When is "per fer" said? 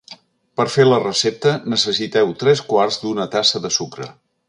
0.59-0.85